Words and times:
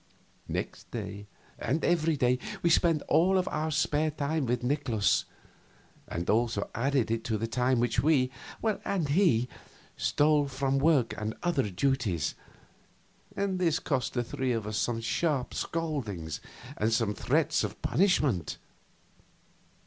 Next 0.47 0.89
day 0.89 1.27
and 1.59 1.85
every 1.85 2.17
day 2.17 2.39
we 2.63 2.71
spent 2.71 3.03
all 3.03 3.37
of 3.37 3.47
our 3.49 3.69
spare 3.69 4.09
time 4.09 4.47
with 4.47 4.63
Nikolaus; 4.63 5.25
and 6.07 6.27
also 6.27 6.71
added 6.73 7.23
to 7.23 7.35
it 7.39 7.51
time 7.51 7.79
which 7.79 7.99
we 7.99 8.31
(and 8.63 9.09
he) 9.09 9.47
stole 9.95 10.47
from 10.47 10.79
work 10.79 11.13
and 11.19 11.35
other 11.43 11.69
duties, 11.69 12.33
and 13.35 13.59
this 13.59 13.77
cost 13.77 14.15
the 14.15 14.23
three 14.23 14.53
of 14.53 14.65
us 14.65 14.77
some 14.79 15.01
sharp 15.01 15.53
scoldings, 15.53 16.39
and 16.77 16.91
some 16.91 17.13
threats 17.13 17.63
of 17.63 17.79
punishment. 17.83 18.57